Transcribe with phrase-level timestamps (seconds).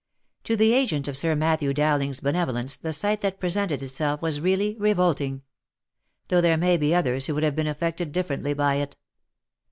[0.45, 4.75] To the agent of Sir Matthew Dowling's benevolence the sight that presented itself was really
[4.79, 5.43] revolting;
[6.29, 8.97] though there may be others who would have been affected differently by it.